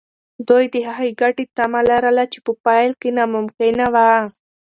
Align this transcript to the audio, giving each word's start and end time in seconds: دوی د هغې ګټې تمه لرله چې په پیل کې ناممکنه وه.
دوی 0.47 0.63
د 0.73 0.75
هغې 0.87 1.09
ګټې 1.21 1.45
تمه 1.57 1.81
لرله 1.89 2.23
چې 2.31 2.39
په 2.45 2.51
پیل 2.65 2.91
کې 3.01 3.09
ناممکنه 3.17 3.85
وه. 3.93 4.09